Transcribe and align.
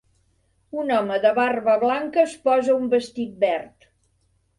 Un 0.83 0.93
home 0.95 1.17
de 1.25 1.33
barba 1.39 1.75
blanca 1.83 2.21
es 2.29 2.33
posa 2.47 2.79
un 2.79 2.89
vestit 2.95 3.37
verd 3.45 3.87